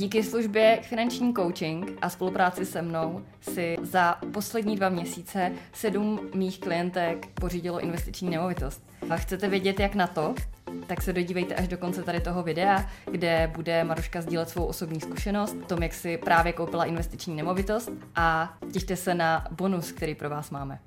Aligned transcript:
Díky 0.00 0.22
službě 0.22 0.78
finanční 0.82 1.34
coaching 1.34 1.92
a 2.02 2.08
spolupráci 2.08 2.66
se 2.66 2.82
mnou 2.82 3.22
si 3.40 3.76
za 3.82 4.18
poslední 4.32 4.76
dva 4.76 4.88
měsíce 4.88 5.52
sedm 5.72 6.20
mých 6.34 6.60
klientek 6.60 7.26
pořídilo 7.34 7.80
investiční 7.80 8.30
nemovitost. 8.30 8.82
A 9.10 9.16
chcete 9.16 9.48
vědět, 9.48 9.80
jak 9.80 9.94
na 9.94 10.06
to? 10.06 10.34
Tak 10.86 11.02
se 11.02 11.12
dodívejte 11.12 11.54
až 11.54 11.68
do 11.68 11.78
konce 11.78 12.02
tady 12.02 12.20
toho 12.20 12.42
videa, 12.42 12.90
kde 13.10 13.50
bude 13.54 13.84
Maruška 13.84 14.22
sdílet 14.22 14.48
svou 14.48 14.64
osobní 14.64 15.00
zkušenost, 15.00 15.56
o 15.62 15.66
tom, 15.66 15.82
jak 15.82 15.94
si 15.94 16.16
právě 16.16 16.52
koupila 16.52 16.84
investiční 16.84 17.36
nemovitost 17.36 17.90
a 18.14 18.58
těšte 18.72 18.96
se 18.96 19.14
na 19.14 19.46
bonus, 19.50 19.92
který 19.92 20.14
pro 20.14 20.30
vás 20.30 20.50
máme. 20.50 20.78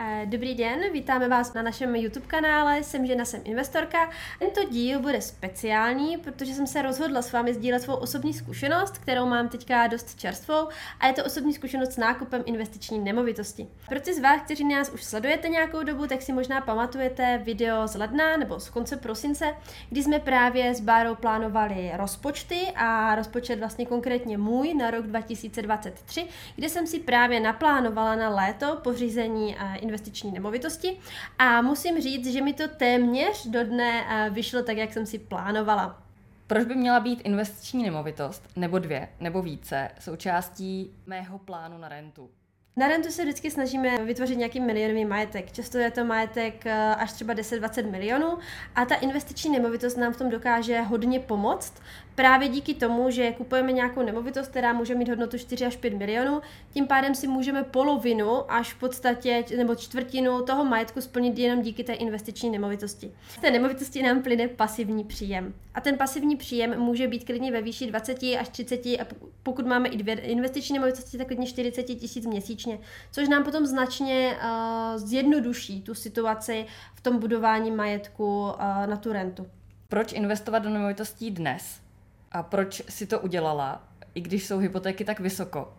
Eh, 0.00 0.26
dobrý 0.26 0.54
den, 0.54 0.92
vítáme 0.92 1.28
vás 1.28 1.54
na 1.54 1.62
našem 1.62 1.96
YouTube 1.96 2.26
kanále, 2.26 2.82
jsem 2.82 3.06
žena, 3.06 3.24
jsem 3.24 3.40
investorka. 3.44 4.10
Tento 4.38 4.64
díl 4.64 5.00
bude 5.00 5.20
speciální, 5.20 6.16
protože 6.16 6.54
jsem 6.54 6.66
se 6.66 6.82
rozhodla 6.82 7.22
s 7.22 7.32
vámi 7.32 7.54
sdílet 7.54 7.82
svou 7.82 7.94
osobní 7.94 8.34
zkušenost, 8.34 8.98
kterou 8.98 9.26
mám 9.26 9.48
teďka 9.48 9.86
dost 9.86 10.18
čerstvou 10.18 10.68
a 11.00 11.06
je 11.06 11.12
to 11.12 11.24
osobní 11.24 11.54
zkušenost 11.54 11.92
s 11.92 11.96
nákupem 11.96 12.42
investiční 12.46 12.98
nemovitosti. 12.98 13.66
Pro 13.88 14.00
ty 14.00 14.14
z 14.14 14.20
vás, 14.20 14.42
kteří 14.42 14.64
nás 14.64 14.90
už 14.90 15.04
sledujete 15.04 15.48
nějakou 15.48 15.82
dobu, 15.82 16.06
tak 16.06 16.22
si 16.22 16.32
možná 16.32 16.60
pamatujete 16.60 17.40
video 17.44 17.88
z 17.88 17.94
ledna 17.94 18.36
nebo 18.36 18.60
z 18.60 18.70
konce 18.70 18.96
prosince, 18.96 19.54
kdy 19.90 20.02
jsme 20.02 20.18
právě 20.18 20.74
s 20.74 20.80
Bárou 20.80 21.14
plánovali 21.14 21.92
rozpočty 21.94 22.60
a 22.76 23.14
rozpočet 23.14 23.58
vlastně 23.58 23.86
konkrétně 23.86 24.38
můj 24.38 24.74
na 24.74 24.90
rok 24.90 25.06
2023, 25.06 26.26
kde 26.56 26.68
jsem 26.68 26.86
si 26.86 27.00
právě 27.00 27.40
naplánovala 27.40 28.14
na 28.14 28.28
léto 28.28 28.76
pořízení 28.82 29.56
investiční 29.88 30.32
nemovitosti 30.32 30.98
a 31.38 31.62
musím 31.62 32.00
říct, 32.00 32.32
že 32.32 32.42
mi 32.42 32.52
to 32.52 32.68
téměř 32.68 33.46
do 33.46 33.64
dne 33.64 34.04
eh, 34.08 34.30
vyšlo 34.30 34.62
tak, 34.62 34.76
jak 34.76 34.92
jsem 34.92 35.06
si 35.06 35.18
plánovala. 35.18 36.02
Proč 36.46 36.64
by 36.64 36.74
měla 36.74 37.00
být 37.00 37.20
investiční 37.24 37.82
nemovitost, 37.82 38.48
nebo 38.56 38.78
dvě, 38.78 39.08
nebo 39.20 39.42
více, 39.42 39.90
součástí 40.00 40.90
mého 41.06 41.38
plánu 41.38 41.78
na 41.78 41.88
rentu? 41.88 42.30
Na 42.76 42.88
rentu 42.88 43.10
se 43.10 43.22
vždycky 43.22 43.50
snažíme 43.50 44.04
vytvořit 44.04 44.38
nějaký 44.38 44.60
milionový 44.60 45.04
majetek. 45.04 45.52
Často 45.52 45.78
je 45.78 45.90
to 45.90 46.04
majetek 46.04 46.66
eh, 46.66 46.94
až 46.94 47.12
třeba 47.12 47.34
10-20 47.34 47.90
milionů 47.90 48.38
a 48.74 48.84
ta 48.84 48.94
investiční 48.94 49.50
nemovitost 49.52 49.96
nám 49.96 50.12
v 50.12 50.16
tom 50.16 50.30
dokáže 50.30 50.80
hodně 50.80 51.20
pomoct, 51.20 51.82
právě 52.18 52.48
díky 52.48 52.74
tomu, 52.74 53.10
že 53.10 53.32
kupujeme 53.32 53.72
nějakou 53.72 54.02
nemovitost, 54.02 54.48
která 54.48 54.72
může 54.72 54.94
mít 54.94 55.08
hodnotu 55.08 55.38
4 55.38 55.66
až 55.66 55.76
5 55.76 55.94
milionů, 55.94 56.40
tím 56.72 56.86
pádem 56.86 57.14
si 57.14 57.26
můžeme 57.26 57.64
polovinu 57.64 58.52
až 58.52 58.72
v 58.72 58.78
podstatě, 58.78 59.44
nebo 59.56 59.74
čtvrtinu 59.74 60.42
toho 60.42 60.64
majetku 60.64 61.00
splnit 61.00 61.38
jenom 61.38 61.62
díky 61.62 61.84
té 61.84 61.92
investiční 61.92 62.50
nemovitosti. 62.50 63.12
Z 63.28 63.40
té 63.40 63.50
nemovitosti 63.50 64.02
nám 64.02 64.22
plyne 64.22 64.48
pasivní 64.48 65.04
příjem. 65.04 65.54
A 65.74 65.80
ten 65.80 65.98
pasivní 65.98 66.36
příjem 66.36 66.80
může 66.80 67.08
být 67.08 67.24
klidně 67.24 67.52
ve 67.52 67.62
výši 67.62 67.86
20 67.86 68.18
až 68.40 68.48
30 68.48 68.86
a 68.86 69.06
pokud 69.42 69.66
máme 69.66 69.88
i 69.88 69.96
dvě 69.96 70.14
investiční 70.14 70.74
nemovitosti, 70.74 71.18
tak 71.18 71.26
klidně 71.26 71.46
40 71.46 71.82
tisíc 71.82 72.26
měsíčně, 72.26 72.78
což 73.12 73.28
nám 73.28 73.44
potom 73.44 73.66
značně 73.66 74.36
uh, 74.36 74.96
zjednoduší 74.96 75.82
tu 75.82 75.94
situaci 75.94 76.66
v 76.94 77.00
tom 77.00 77.18
budování 77.18 77.70
majetku 77.70 78.42
uh, 78.42 78.86
na 78.86 78.96
tu 78.96 79.12
rentu. 79.12 79.46
Proč 79.88 80.12
investovat 80.12 80.58
do 80.58 80.70
nemovitostí 80.70 81.30
dnes? 81.30 81.87
A 82.32 82.42
proč 82.42 82.82
si 82.88 83.06
to 83.06 83.20
udělala, 83.20 83.88
i 84.14 84.20
když 84.20 84.46
jsou 84.46 84.58
hypotéky 84.58 85.04
tak 85.04 85.20
vysoko? 85.20 85.74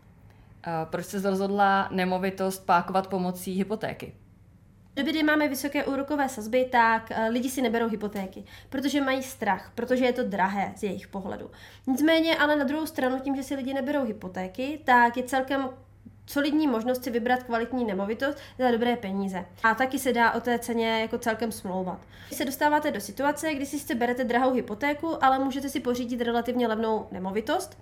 A 0.64 0.86
proč 0.86 1.06
se 1.06 1.30
rozhodla 1.30 1.90
nemovitost 1.92 2.66
pákovat 2.66 3.08
pomocí 3.08 3.52
hypotéky? 3.52 4.14
V 4.92 4.96
době, 4.96 5.14
kdy 5.14 5.24
máme 5.24 5.48
vysoké 5.48 5.86
úrokové 5.86 6.30
sazby, 6.30 6.66
tak 6.72 7.12
eh, 7.12 7.30
lidi 7.30 7.50
si 7.50 7.62
neberou 7.62 7.90
hypotéky, 7.90 8.44
protože 8.70 9.02
mají 9.02 9.24
strach, 9.24 9.72
protože 9.76 10.06
je 10.06 10.14
to 10.14 10.24
drahé 10.24 10.74
z 10.76 10.84
jejich 10.84 11.08
pohledu. 11.08 11.52
Nicméně, 11.88 12.38
ale 12.38 12.56
na 12.56 12.64
druhou 12.64 12.86
stranu, 12.86 13.20
tím, 13.20 13.36
že 13.36 13.44
si 13.44 13.56
lidi 13.56 13.74
neberou 13.74 14.06
hypotéky, 14.06 14.80
tak 14.84 15.18
je 15.18 15.24
celkem 15.24 15.70
solidní 16.30 16.68
možnost 16.68 17.04
si 17.04 17.12
vybrat 17.12 17.44
kvalitní 17.44 17.86
nemovitost 17.86 18.38
za 18.60 18.72
dobré 18.72 18.96
peníze. 18.96 19.46
A 19.64 19.76
taky 19.76 20.00
se 20.00 20.14
dá 20.14 20.32
o 20.32 20.42
té 20.42 20.60
ceně 20.60 21.02
jako 21.02 21.18
celkem 21.18 21.52
smlouvat. 21.52 22.00
Když 22.28 22.38
se 22.38 22.46
dostáváte 22.46 22.92
do 22.92 23.02
situace, 23.02 23.54
kdy 23.54 23.66
si 23.66 23.80
jste 23.80 23.96
berete 23.96 24.24
drahou 24.24 24.54
hypotéku, 24.54 25.24
ale 25.24 25.40
můžete 25.40 25.70
si 25.70 25.80
pořídit 25.80 26.22
relativně 26.22 26.68
levnou 26.68 27.08
nemovitost, 27.12 27.78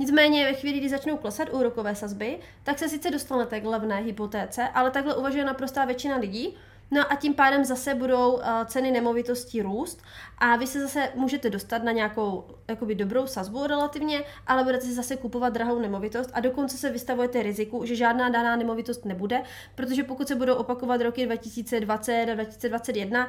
Nicméně 0.00 0.44
ve 0.44 0.54
chvíli, 0.54 0.78
kdy 0.78 0.88
začnou 0.88 1.16
klesat 1.16 1.48
úrokové 1.52 1.94
sazby, 1.94 2.38
tak 2.62 2.78
se 2.78 2.88
sice 2.88 3.10
dostanete 3.10 3.60
k 3.60 3.64
levné 3.64 3.96
hypotéce, 4.00 4.68
ale 4.68 4.90
takhle 4.90 5.16
uvažuje 5.16 5.44
naprostá 5.44 5.84
většina 5.84 6.16
lidí, 6.16 6.56
No 6.90 7.12
a 7.12 7.16
tím 7.16 7.34
pádem 7.34 7.64
zase 7.64 7.94
budou 7.94 8.32
uh, 8.32 8.42
ceny 8.66 8.90
nemovitostí 8.90 9.62
růst 9.62 10.02
a 10.38 10.56
vy 10.56 10.66
se 10.66 10.80
zase 10.80 11.12
můžete 11.14 11.50
dostat 11.50 11.82
na 11.82 11.92
nějakou 11.92 12.44
jakoby 12.68 12.94
dobrou 12.94 13.26
sazbu 13.26 13.66
relativně, 13.66 14.22
ale 14.46 14.64
budete 14.64 14.84
si 14.84 14.94
zase 14.94 15.16
kupovat 15.16 15.52
drahou 15.52 15.80
nemovitost 15.80 16.30
a 16.32 16.40
dokonce 16.40 16.76
se 16.76 16.90
vystavujete 16.90 17.42
riziku, 17.42 17.84
že 17.84 17.96
žádná 17.96 18.28
daná 18.28 18.56
nemovitost 18.56 19.04
nebude, 19.04 19.42
protože 19.74 20.04
pokud 20.04 20.28
se 20.28 20.34
budou 20.34 20.54
opakovat 20.54 21.00
roky 21.00 21.26
2020 21.26 22.22
a 22.30 22.34
2021, 22.34 23.28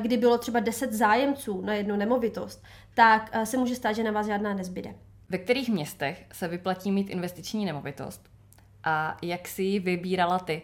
kdy 0.00 0.16
bylo 0.16 0.38
třeba 0.38 0.60
10 0.60 0.92
zájemců 0.92 1.60
na 1.60 1.74
jednu 1.74 1.96
nemovitost, 1.96 2.64
tak 2.94 3.30
uh, 3.34 3.42
se 3.42 3.56
může 3.56 3.76
stát, 3.76 3.92
že 3.92 4.04
na 4.04 4.10
vás 4.10 4.26
žádná 4.26 4.54
nezbyde. 4.54 4.94
Ve 5.28 5.38
kterých 5.38 5.68
městech 5.68 6.24
se 6.32 6.48
vyplatí 6.48 6.92
mít 6.92 7.10
investiční 7.10 7.64
nemovitost? 7.66 8.28
A 8.84 9.16
jak 9.22 9.48
si 9.48 9.62
ji 9.62 9.80
vybírala 9.80 10.38
ty? 10.38 10.62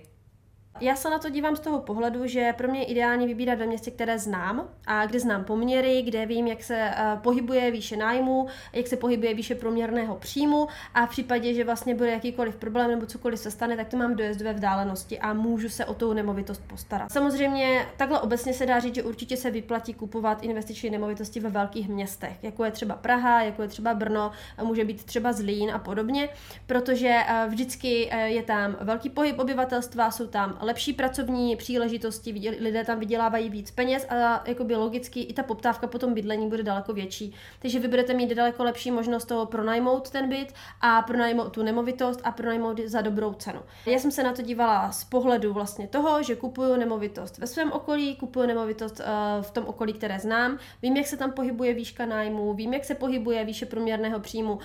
Já 0.81 0.97
se 0.97 1.11
na 1.11 1.19
to 1.19 1.31
dívám 1.31 1.57
z 1.57 1.61
toho 1.61 1.79
pohledu, 1.79 2.27
že 2.27 2.53
pro 2.53 2.69
mě 2.69 2.81
je 2.81 2.87
ideální 2.87 3.27
vybírat 3.27 3.59
ve 3.59 3.67
městě, 3.67 3.91
které 3.91 4.19
znám 4.19 4.69
a 4.87 5.07
kde 5.07 5.21
znám 5.21 5.45
poměry, 5.45 6.03
kde 6.03 6.27
vím, 6.27 6.47
jak 6.47 6.63
se 6.63 6.91
uh, 6.91 7.21
pohybuje 7.21 7.71
výše 7.71 7.97
nájmu, 7.97 8.47
jak 8.73 8.87
se 8.87 8.97
pohybuje 8.97 9.35
výše 9.35 9.55
průměrného 9.55 10.17
příjmu 10.17 10.69
a 10.95 11.07
v 11.07 11.11
případě, 11.11 11.55
že 11.55 11.65
vlastně 11.65 11.95
bude 11.95 12.11
jakýkoliv 12.11 12.57
problém 12.57 12.91
nebo 12.91 13.07
cokoliv 13.07 13.41
se 13.41 13.51
stane, 13.51 13.77
tak 13.77 13.89
to 13.89 13.97
mám 13.97 14.17
dojezdové 14.17 14.53
vzdálenosti 14.53 15.19
a 15.19 15.33
můžu 15.33 15.69
se 15.69 15.85
o 15.85 15.95
tou 15.95 16.13
nemovitost 16.13 16.63
postarat. 16.67 17.13
Samozřejmě 17.13 17.87
takhle 17.97 18.21
obecně 18.21 18.53
se 18.53 18.67
dá 18.67 18.81
říct, 18.81 18.95
že 18.95 19.03
určitě 19.03 19.37
se 19.37 19.51
vyplatí 19.51 19.95
kupovat 19.95 20.43
investiční 20.43 20.91
nemovitosti 20.91 21.41
ve 21.41 21.51
velkých 21.51 21.89
městech, 21.89 22.37
jako 22.43 22.65
je 22.65 22.71
třeba 22.71 22.95
Praha, 22.95 23.43
jako 23.43 23.63
je 23.63 23.69
třeba 23.69 23.95
Brno, 23.95 24.31
může 24.63 24.85
být 24.85 25.05
třeba 25.05 25.33
Zlín 25.33 25.71
a 25.71 25.79
podobně, 25.79 26.29
protože 26.67 27.17
uh, 27.31 27.53
vždycky 27.53 28.11
uh, 28.13 28.19
je 28.19 28.43
tam 28.43 28.77
velký 28.81 29.11
pohyb 29.11 29.39
obyvatelstva, 29.39 30.11
jsou 30.11 30.27
tam 30.27 30.59
lepší 30.67 30.93
pracovní 30.93 31.57
příležitosti, 31.57 32.53
lidé 32.61 32.85
tam 32.85 32.99
vydělávají 32.99 33.51
víc 33.51 33.71
peněz 33.71 34.07
a 34.09 34.43
jakoby 34.47 34.77
logicky 34.77 35.21
i 35.21 35.33
ta 35.33 35.43
poptávka 35.43 35.87
po 35.87 35.99
tom 35.99 36.15
bydlení 36.15 36.49
bude 36.49 36.63
daleko 36.63 36.93
větší. 36.93 37.35
Takže 37.59 37.79
vy 37.79 37.89
budete 37.89 38.15
mít 38.15 38.35
daleko 38.35 38.65
lepší 38.65 38.91
možnost 38.91 39.25
toho 39.25 39.47
pronajmout 39.47 40.11
ten 40.11 40.29
byt 40.29 40.55
a 40.81 41.03
pronajmout 41.03 41.53
tu 41.53 41.63
nemovitost 41.63 42.21
a 42.25 42.33
pronajmout 42.33 42.81
za 42.87 43.01
dobrou 43.01 43.33
cenu. 43.33 43.61
Já 43.87 43.99
jsem 43.99 44.11
se 44.11 44.23
na 44.23 44.33
to 44.33 44.43
dívala 44.43 44.93
z 44.93 45.05
pohledu 45.05 45.53
vlastně 45.53 45.89
toho, 45.89 46.23
že 46.23 46.37
kupuju 46.37 46.77
nemovitost 46.77 47.39
ve 47.39 47.47
svém 47.47 47.73
okolí, 47.73 48.17
kupuju 48.17 48.47
nemovitost 48.47 49.01
uh, 49.01 49.43
v 49.43 49.51
tom 49.51 49.65
okolí, 49.67 49.93
které 49.93 50.19
znám, 50.19 50.59
vím, 50.83 50.97
jak 50.97 51.07
se 51.07 51.17
tam 51.17 51.33
pohybuje 51.33 51.75
výška 51.75 52.07
nájmu, 52.07 52.55
vím, 52.55 52.75
jak 52.75 52.85
se 52.85 52.95
pohybuje 52.95 53.45
výše 53.45 53.67
průměrného 53.67 54.21
příjmu, 54.21 54.53
uh, 54.53 54.61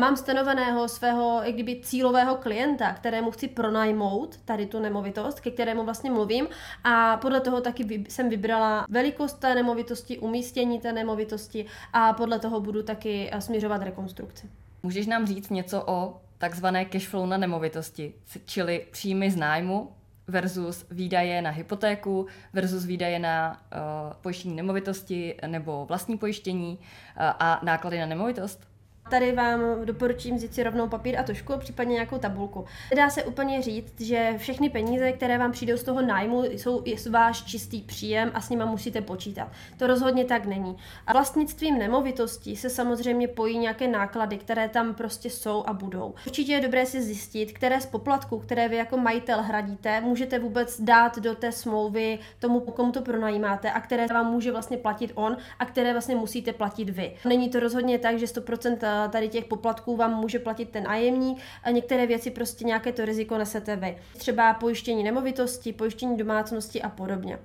mám 0.00 0.16
stanoveného 0.16 0.88
svého 0.88 1.40
jak 1.42 1.54
kdyby 1.54 1.80
cílového 1.82 2.36
klienta, 2.36 2.92
kterému 2.92 3.30
chci 3.30 3.48
pronajmout 3.48 4.36
tady 4.44 4.66
tu 4.66 4.78
nemovitost, 4.78 5.39
ke 5.40 5.50
kterému 5.50 5.84
vlastně 5.84 6.10
mluvím 6.10 6.48
a 6.84 7.16
podle 7.16 7.40
toho 7.40 7.60
taky 7.60 8.04
jsem 8.08 8.28
vybrala 8.28 8.86
velikost 8.88 9.32
té 9.32 9.54
nemovitosti, 9.54 10.18
umístění 10.18 10.80
té 10.80 10.92
nemovitosti 10.92 11.66
a 11.92 12.12
podle 12.12 12.38
toho 12.38 12.60
budu 12.60 12.82
taky 12.82 13.30
eh, 13.32 13.40
směřovat 13.40 13.82
rekonstrukci. 13.82 14.50
Můžeš 14.82 15.06
nám 15.06 15.26
říct 15.26 15.50
něco 15.50 15.82
o 15.86 16.20
takzvané 16.38 16.84
cashflow 16.84 17.26
na 17.26 17.36
nemovitosti, 17.36 18.14
čili 18.44 18.86
příjmy 18.90 19.30
z 19.30 19.36
nájmu 19.36 19.92
versus 20.28 20.86
výdaje 20.90 21.42
na 21.42 21.50
hypotéku 21.50 22.26
versus 22.52 22.84
výdaje 22.84 23.18
na 23.18 23.62
uh, 23.72 24.12
pojištění 24.20 24.56
nemovitosti 24.56 25.36
nebo 25.46 25.86
vlastní 25.86 26.18
pojištění 26.18 26.78
uh, 26.78 26.84
a 27.16 27.60
náklady 27.62 27.98
na 27.98 28.06
nemovitost? 28.06 28.69
Tady 29.10 29.32
vám 29.32 29.60
doporučím 29.84 30.36
vzít 30.36 30.54
si 30.54 30.62
rovnou 30.62 30.88
papír 30.88 31.18
a 31.18 31.22
tušku, 31.22 31.52
případně 31.58 31.92
nějakou 31.92 32.18
tabulku. 32.18 32.64
Dá 32.96 33.10
se 33.10 33.24
úplně 33.24 33.62
říct, 33.62 34.00
že 34.00 34.34
všechny 34.36 34.70
peníze, 34.70 35.12
které 35.12 35.38
vám 35.38 35.52
přijdou 35.52 35.76
z 35.76 35.82
toho 35.82 36.02
nájmu, 36.02 36.44
jsou 36.44 36.84
váš 37.10 37.42
čistý 37.42 37.80
příjem 37.80 38.30
a 38.34 38.40
s 38.40 38.50
nima 38.50 38.64
musíte 38.64 39.00
počítat. 39.00 39.48
To 39.78 39.86
rozhodně 39.86 40.24
tak 40.24 40.46
není. 40.46 40.76
A 41.06 41.12
vlastnictvím 41.12 41.78
nemovitostí 41.78 42.56
se 42.56 42.70
samozřejmě 42.70 43.28
pojí 43.28 43.58
nějaké 43.58 43.88
náklady, 43.88 44.38
které 44.38 44.68
tam 44.68 44.94
prostě 44.94 45.30
jsou 45.30 45.64
a 45.66 45.72
budou. 45.72 46.14
Určitě 46.26 46.52
je 46.52 46.60
dobré 46.60 46.86
si 46.86 47.02
zjistit, 47.02 47.52
které 47.52 47.80
z 47.80 47.86
poplatků, 47.86 48.38
které 48.38 48.68
vy 48.68 48.76
jako 48.76 48.96
majitel 48.96 49.42
hradíte, 49.42 50.00
můžete 50.00 50.38
vůbec 50.38 50.80
dát 50.80 51.18
do 51.18 51.34
té 51.34 51.52
smlouvy 51.52 52.18
tomu, 52.38 52.60
komu 52.60 52.92
to 52.92 53.02
pronajímáte 53.02 53.70
a 53.70 53.80
které 53.80 54.06
vám 54.06 54.32
může 54.32 54.52
vlastně 54.52 54.76
platit 54.76 55.12
on 55.14 55.36
a 55.58 55.66
které 55.66 55.92
vlastně 55.92 56.16
musíte 56.16 56.52
platit 56.52 56.90
vy. 56.90 57.16
Není 57.24 57.48
to 57.48 57.60
rozhodně 57.60 57.98
tak, 57.98 58.18
že 58.18 58.26
100% 58.26 58.99
tady 59.08 59.28
těch 59.28 59.44
poplatků 59.44 59.96
vám 59.96 60.14
může 60.14 60.38
platit 60.38 60.70
ten 60.70 60.84
nájemník 60.84 61.38
a 61.64 61.70
některé 61.70 62.06
věci 62.06 62.30
prostě 62.30 62.64
nějaké 62.64 62.92
to 62.92 63.04
riziko 63.04 63.38
nesete 63.38 63.76
vy. 63.76 63.96
Třeba 64.16 64.54
pojištění 64.54 65.02
nemovitosti, 65.02 65.72
pojištění 65.72 66.16
domácnosti 66.16 66.82
a 66.82 66.88
podobně. 66.88 67.38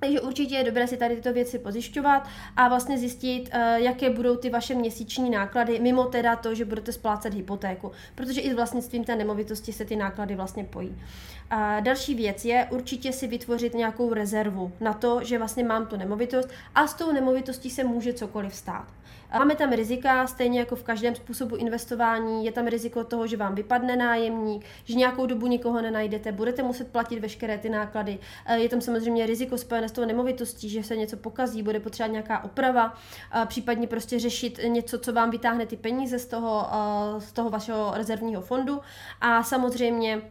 Takže 0.00 0.20
určitě 0.20 0.54
je 0.54 0.64
dobré 0.64 0.86
si 0.86 0.96
tady 0.96 1.16
tyto 1.16 1.32
věci 1.32 1.58
pozjišťovat 1.58 2.28
a 2.56 2.68
vlastně 2.68 2.98
zjistit, 2.98 3.48
eh, 3.52 3.80
jaké 3.80 4.10
budou 4.10 4.36
ty 4.36 4.50
vaše 4.50 4.74
měsíční 4.74 5.30
náklady, 5.30 5.80
mimo 5.80 6.04
teda 6.04 6.36
to, 6.36 6.54
že 6.54 6.64
budete 6.64 6.92
splácet 6.92 7.34
hypotéku, 7.34 7.92
protože 8.14 8.40
i 8.40 8.50
s 8.50 8.54
vlastnictvím 8.54 9.04
té 9.04 9.16
nemovitosti 9.16 9.72
se 9.72 9.84
ty 9.84 9.96
náklady 9.96 10.34
vlastně 10.34 10.64
pojí. 10.64 11.02
A 11.50 11.80
další 11.80 12.14
věc 12.14 12.44
je 12.44 12.68
určitě 12.70 13.12
si 13.12 13.26
vytvořit 13.26 13.74
nějakou 13.74 14.14
rezervu 14.14 14.72
na 14.80 14.92
to, 14.92 15.20
že 15.24 15.38
vlastně 15.38 15.64
mám 15.64 15.86
tu 15.86 15.96
nemovitost 15.96 16.48
a 16.74 16.86
s 16.86 16.94
tou 16.94 17.12
nemovitostí 17.12 17.70
se 17.70 17.84
může 17.84 18.12
cokoliv 18.12 18.54
stát. 18.54 18.86
Máme 19.32 19.54
tam 19.56 19.72
rizika, 19.72 20.26
stejně 20.26 20.58
jako 20.58 20.76
v 20.76 20.82
každém 20.82 21.14
způsobu 21.14 21.56
investování, 21.56 22.44
je 22.44 22.52
tam 22.52 22.66
riziko 22.66 23.04
toho, 23.04 23.26
že 23.26 23.36
vám 23.36 23.54
vypadne 23.54 23.96
nájemník, 23.96 24.64
že 24.84 24.94
nějakou 24.94 25.26
dobu 25.26 25.46
nikoho 25.46 25.82
nenajdete, 25.82 26.32
budete 26.32 26.62
muset 26.62 26.92
platit 26.92 27.18
veškeré 27.20 27.58
ty 27.58 27.68
náklady. 27.68 28.18
Eh, 28.46 28.58
je 28.58 28.68
tam 28.68 28.80
samozřejmě 28.80 29.26
riziko 29.26 29.58
spojené 29.58 29.88
s 29.88 29.92
tou 29.92 30.04
nemovitostí, 30.04 30.68
že 30.68 30.82
se 30.82 30.96
něco 30.96 31.16
pokazí, 31.16 31.62
bude 31.62 31.80
potřeba 31.80 32.06
nějaká 32.06 32.44
oprava, 32.44 32.94
eh, 33.34 33.46
případně 33.46 33.86
prostě 33.86 34.18
řešit 34.18 34.60
něco, 34.68 34.98
co 34.98 35.12
vám 35.12 35.30
vytáhne 35.30 35.66
ty 35.66 35.76
peníze 35.76 36.18
z 36.18 36.26
toho, 36.26 36.66
eh, 36.72 37.20
z 37.20 37.32
toho 37.32 37.50
vašeho 37.50 37.92
rezervního 37.94 38.42
fondu. 38.42 38.80
A 39.20 39.42
samozřejmě 39.42 40.22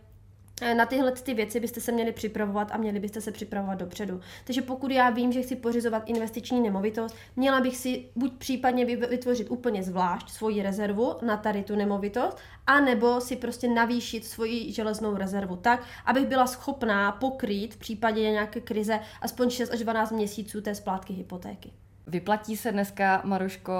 na 0.61 0.85
tyhle 0.85 1.11
ty 1.11 1.33
věci 1.33 1.59
byste 1.59 1.81
se 1.81 1.91
měli 1.91 2.11
připravovat 2.11 2.71
a 2.71 2.77
měli 2.77 2.99
byste 2.99 3.21
se 3.21 3.31
připravovat 3.31 3.79
dopředu. 3.79 4.21
Takže 4.43 4.61
pokud 4.61 4.91
já 4.91 5.09
vím, 5.09 5.31
že 5.31 5.41
chci 5.41 5.55
pořizovat 5.55 6.03
investiční 6.05 6.61
nemovitost, 6.61 7.15
měla 7.35 7.61
bych 7.61 7.77
si 7.77 8.05
buď 8.15 8.33
případně 8.37 8.85
vytvořit 8.85 9.51
úplně 9.51 9.83
zvlášť 9.83 10.29
svoji 10.29 10.61
rezervu 10.63 11.15
na 11.21 11.37
tady 11.37 11.63
tu 11.63 11.75
nemovitost, 11.75 12.37
anebo 12.67 13.21
si 13.21 13.35
prostě 13.35 13.67
navýšit 13.67 14.25
svoji 14.25 14.73
železnou 14.73 15.17
rezervu 15.17 15.55
tak, 15.55 15.83
abych 16.05 16.25
byla 16.25 16.47
schopná 16.47 17.11
pokrýt 17.11 17.73
v 17.73 17.77
případě 17.77 18.21
nějaké 18.21 18.61
krize 18.61 18.99
aspoň 19.21 19.49
6 19.49 19.71
až 19.73 19.79
12 19.79 20.11
měsíců 20.11 20.61
té 20.61 20.75
splátky 20.75 21.13
hypotéky. 21.13 21.71
Vyplatí 22.07 22.57
se 22.57 22.71
dneska, 22.71 23.21
Maruško, 23.23 23.73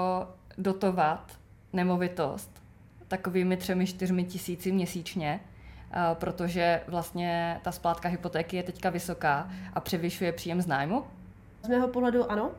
dotovat 0.58 1.32
nemovitost 1.72 2.62
takovými 3.08 3.56
třemi, 3.56 3.86
čtyřmi 3.86 4.24
tisíci 4.24 4.72
měsíčně, 4.72 5.40
Eh, 5.40 5.57
protože 6.14 6.80
vlastně 6.86 7.60
ta 7.62 7.72
splátka 7.72 8.08
hypotéky 8.08 8.56
je 8.56 8.62
teďka 8.62 8.90
vysoká 8.90 9.50
a 9.74 9.80
převyšuje 9.80 10.32
příjem 10.32 10.62
z 10.62 10.66
nájmu? 10.66 11.04
Z 11.62 11.68
mého 11.68 11.88
pohledu 11.88 12.30
ano. 12.30 12.50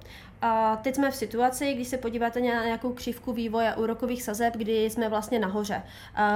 A 0.42 0.76
teď 0.76 0.96
jsme 0.96 1.12
v 1.12 1.16
situaci, 1.16 1.74
když 1.74 1.88
se 1.88 1.98
podíváte 1.98 2.42
na 2.42 2.66
nějakou 2.66 2.94
křivku 2.94 3.34
vývoje 3.34 3.76
úrokových 3.76 4.24
sazeb, 4.24 4.58
kdy 4.58 4.90
jsme 4.90 5.10
vlastně 5.10 5.40
nahoře. 5.40 5.84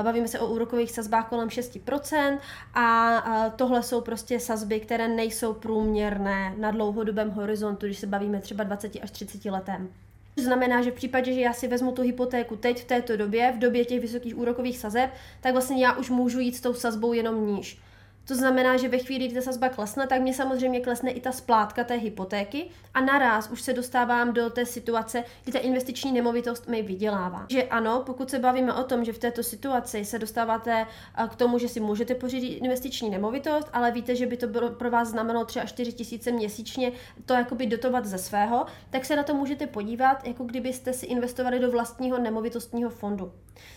Bavíme 0.03 0.27
se 0.27 0.39
o 0.39 0.47
úrokových 0.47 0.91
sazbách 0.91 1.29
kolem 1.29 1.49
6% 1.49 2.37
a 2.73 3.21
tohle 3.55 3.83
jsou 3.83 4.01
prostě 4.01 4.39
sazby, 4.39 4.79
které 4.79 5.07
nejsou 5.07 5.53
průměrné 5.53 6.53
na 6.57 6.71
dlouhodobém 6.71 7.31
horizontu, 7.31 7.85
když 7.85 7.99
se 7.99 8.07
bavíme 8.07 8.39
třeba 8.39 8.63
20 8.63 8.91
až 9.03 9.11
30 9.11 9.45
letem. 9.45 9.89
To 10.35 10.41
znamená, 10.41 10.81
že 10.81 10.91
v 10.91 10.95
případě, 10.95 11.33
že 11.33 11.41
já 11.41 11.53
si 11.53 11.67
vezmu 11.67 11.91
tu 11.91 12.01
hypotéku 12.01 12.55
teď 12.55 12.81
v 12.81 12.85
této 12.85 13.17
době, 13.17 13.51
v 13.51 13.59
době 13.59 13.85
těch 13.85 14.01
vysokých 14.01 14.37
úrokových 14.37 14.77
sazeb, 14.77 15.09
tak 15.41 15.53
vlastně 15.53 15.85
já 15.85 15.93
už 15.93 16.09
můžu 16.09 16.39
jít 16.39 16.55
s 16.55 16.61
tou 16.61 16.73
sazbou 16.73 17.13
jenom 17.13 17.47
níž. 17.47 17.79
To 18.27 18.35
znamená, 18.35 18.77
že 18.77 18.89
ve 18.89 18.97
chvíli, 18.97 19.27
kdy 19.27 19.35
ta 19.35 19.41
sazba 19.41 19.69
klesne, 19.69 20.07
tak 20.07 20.21
mě 20.21 20.33
samozřejmě 20.33 20.79
klesne 20.79 21.11
i 21.11 21.21
ta 21.21 21.31
splátka 21.31 21.83
té 21.83 21.93
hypotéky 21.93 22.69
a 22.93 23.01
naraz 23.01 23.49
už 23.49 23.61
se 23.61 23.73
dostávám 23.73 24.33
do 24.33 24.49
té 24.49 24.65
situace, 24.65 25.23
kdy 25.43 25.51
ta 25.51 25.59
investiční 25.59 26.11
nemovitost 26.11 26.67
mi 26.67 26.81
vydělává. 26.81 27.45
Že 27.49 27.63
ano, 27.63 28.03
pokud 28.05 28.29
se 28.29 28.39
bavíme 28.39 28.73
o 28.73 28.83
tom, 28.83 29.05
že 29.05 29.13
v 29.13 29.17
této 29.17 29.43
situaci 29.43 30.05
se 30.05 30.19
dostáváte 30.19 30.87
eh, 31.17 31.27
k 31.27 31.35
tomu, 31.35 31.57
že 31.57 31.67
si 31.67 31.79
můžete 31.79 32.15
pořídit 32.15 32.47
investiční 32.47 33.09
nemovitost, 33.09 33.69
ale 33.73 33.91
víte, 33.91 34.15
že 34.15 34.25
by 34.25 34.37
to 34.37 34.47
bylo 34.47 34.69
pro 34.69 34.91
vás 34.91 35.07
znamenalo 35.07 35.45
3 35.45 35.59
až 35.59 35.69
4 35.69 35.93
tisíce 35.93 36.31
měsíčně 36.31 36.91
to 37.25 37.33
jakoby 37.33 37.65
dotovat 37.65 38.05
ze 38.05 38.17
svého, 38.17 38.65
tak 38.89 39.05
se 39.05 39.15
na 39.15 39.23
to 39.23 39.33
můžete 39.33 39.67
podívat, 39.67 40.27
jako 40.27 40.43
kdybyste 40.43 40.93
si 40.93 41.05
investovali 41.05 41.59
do 41.59 41.71
vlastního 41.71 42.17
nemovitostního 42.17 42.89
fondu. 42.89 43.31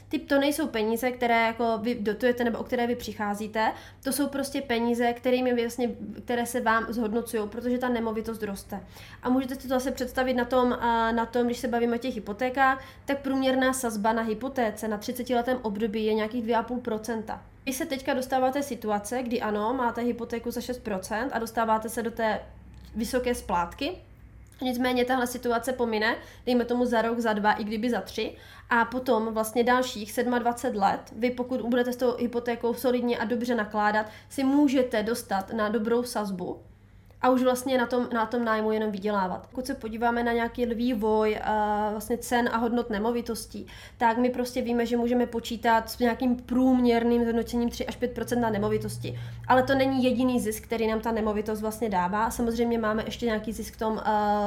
Typ 0.08 0.28
to 0.28 0.38
nejsou 0.38 0.66
peníze, 0.66 1.10
které 1.10 1.46
jako 1.46 1.78
vy 1.78 1.94
dotujete 1.94 2.44
nebo 2.44 2.58
o 2.58 2.64
které 2.64 2.86
vy 2.86 2.96
přicházíte, 2.96 3.72
to 4.02 4.12
jsou 4.12 4.26
prostě 4.36 4.62
peníze, 4.62 5.12
kterými 5.12 5.62
vlastně, 5.62 5.90
které 6.24 6.46
se 6.46 6.60
vám 6.60 6.86
zhodnocují, 6.88 7.48
protože 7.48 7.78
ta 7.78 7.88
nemovitost 7.88 8.42
roste. 8.42 8.80
A 9.22 9.28
můžete 9.28 9.54
si 9.54 9.62
to 9.62 9.68
zase 9.68 9.90
představit 9.90 10.34
na 10.34 10.44
tom, 10.44 10.70
na 11.12 11.26
tom, 11.26 11.46
když 11.46 11.58
se 11.58 11.68
bavíme 11.68 11.96
o 11.96 11.98
těch 11.98 12.14
hypotékách, 12.14 12.84
tak 13.04 13.20
průměrná 13.20 13.72
sazba 13.72 14.12
na 14.12 14.22
hypotéce 14.22 14.88
na 14.88 14.98
30 14.98 15.30
letém 15.30 15.58
období 15.62 16.04
je 16.04 16.14
nějakých 16.14 16.44
2,5%. 16.44 17.38
Vy 17.66 17.72
se 17.72 17.86
teďka 17.86 18.14
dostáváte 18.14 18.62
situace, 18.62 19.22
kdy 19.22 19.40
ano, 19.40 19.74
máte 19.74 20.00
hypotéku 20.00 20.50
za 20.50 20.60
6% 20.60 21.28
a 21.32 21.38
dostáváte 21.38 21.88
se 21.88 22.02
do 22.02 22.10
té 22.10 22.40
vysoké 22.94 23.34
splátky, 23.34 23.92
Nicméně 24.60 25.04
tahle 25.04 25.26
situace 25.26 25.72
pomine, 25.72 26.16
dejme 26.46 26.64
tomu 26.64 26.84
za 26.84 27.02
rok, 27.02 27.18
za 27.18 27.32
dva, 27.32 27.52
i 27.52 27.64
kdyby 27.64 27.90
za 27.90 28.00
tři. 28.00 28.36
A 28.70 28.84
potom 28.84 29.34
vlastně 29.34 29.64
dalších 29.64 30.22
27 30.38 30.82
let, 30.82 31.00
vy 31.16 31.30
pokud 31.30 31.60
budete 31.60 31.92
s 31.92 31.96
tou 31.96 32.16
hypotékou 32.16 32.74
solidně 32.74 33.18
a 33.18 33.24
dobře 33.24 33.54
nakládat, 33.54 34.06
si 34.28 34.44
můžete 34.44 35.02
dostat 35.02 35.52
na 35.52 35.68
dobrou 35.68 36.02
sazbu, 36.02 36.62
a 37.22 37.30
už 37.30 37.42
vlastně 37.42 37.78
na 37.78 37.86
tom, 37.86 38.08
na 38.12 38.26
tom 38.26 38.44
nájmu 38.44 38.72
jenom 38.72 38.90
vydělávat. 38.90 39.46
Pokud 39.50 39.66
se 39.66 39.74
podíváme 39.74 40.22
na 40.22 40.32
nějaký 40.32 40.66
vývoj 40.66 41.38
uh, 41.40 41.90
vlastně 41.90 42.18
cen 42.18 42.48
a 42.52 42.56
hodnot 42.56 42.90
nemovitostí, 42.90 43.66
tak 43.98 44.18
my 44.18 44.30
prostě 44.30 44.62
víme, 44.62 44.86
že 44.86 44.96
můžeme 44.96 45.26
počítat 45.26 45.90
s 45.90 45.98
nějakým 45.98 46.36
průměrným 46.36 47.22
zhodnocením 47.22 47.70
3 47.70 47.86
až 47.86 47.98
5% 47.98 48.40
na 48.40 48.50
nemovitosti. 48.50 49.18
Ale 49.48 49.62
to 49.62 49.74
není 49.74 50.04
jediný 50.04 50.40
zisk, 50.40 50.64
který 50.64 50.86
nám 50.86 51.00
ta 51.00 51.12
nemovitost 51.12 51.60
vlastně 51.60 51.88
dává. 51.88 52.30
Samozřejmě 52.30 52.78
máme 52.78 53.04
ještě 53.04 53.26
nějaký 53.26 53.52
zisk 53.52 53.74
v 53.74 53.78
tom, 53.78 53.92
uh, 53.92 54.02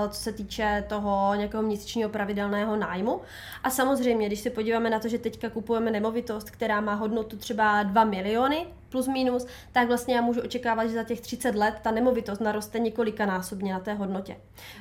co 0.09 0.21
se 0.21 0.31
týče 0.31 0.83
toho 0.89 1.35
nějakého 1.35 1.63
měsíčního 1.63 2.09
pravidelného 2.09 2.75
nájmu. 2.75 3.21
A 3.63 3.69
samozřejmě, 3.69 4.27
když 4.27 4.39
se 4.39 4.49
podíváme 4.49 4.89
na 4.89 4.99
to, 4.99 5.07
že 5.07 5.17
teďka 5.17 5.49
kupujeme 5.49 5.91
nemovitost, 5.91 6.49
která 6.49 6.81
má 6.81 6.93
hodnotu 6.93 7.37
třeba 7.37 7.83
2 7.83 8.03
miliony, 8.03 8.65
plus 8.89 9.07
minus, 9.07 9.47
tak 9.71 9.87
vlastně 9.87 10.15
já 10.15 10.21
můžu 10.21 10.41
očekávat, 10.41 10.87
že 10.87 10.93
za 10.93 11.03
těch 11.03 11.21
30 11.21 11.55
let 11.55 11.79
ta 11.81 11.91
nemovitost 11.91 12.39
naroste 12.39 12.79
několikanásobně 12.79 13.73
na 13.73 13.79
té 13.79 13.93
hodnotě. 13.93 14.37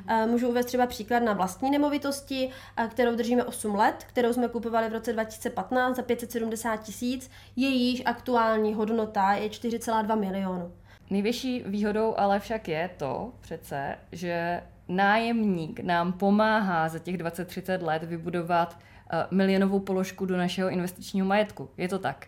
Eh, 0.09 0.27
můžu 0.27 0.49
uvést 0.49 0.67
třeba 0.67 0.87
příklad 0.87 1.23
na 1.23 1.33
vlastní 1.33 1.71
nemovitosti, 1.71 2.51
eh, 2.77 2.89
kterou 2.89 3.17
držíme 3.17 3.45
8 3.45 3.75
let, 3.75 4.05
kterou 4.07 4.33
jsme 4.33 4.49
kupovali 4.49 4.89
v 4.89 4.93
roce 4.93 5.13
2015 5.13 5.97
za 5.97 6.03
570 6.03 6.77
tisíc, 6.77 7.31
jejíž 7.57 8.03
aktuální 8.05 8.75
hodnota 8.75 9.33
je 9.33 9.49
4,2 9.49 10.17
milionu. 10.17 10.73
Největší 11.11 11.63
výhodou 11.67 12.15
ale 12.17 12.41
však 12.41 12.69
je 12.69 12.91
to 12.97 13.33
přece, 13.41 13.97
že 14.13 14.63
nájemník 14.89 15.81
nám 15.81 16.13
pomáhá 16.13 16.89
za 16.89 16.99
těch 16.99 17.17
20-30 17.17 17.83
let 17.83 18.05
vybudovat 18.05 18.79
uh, 18.79 19.19
milionovou 19.31 19.81
položku 19.81 20.27
do 20.27 20.37
našeho 20.37 20.71
investičního 20.71 21.27
majetku. 21.27 21.71
Je 21.77 21.89
to 21.89 21.99
tak? 21.99 22.27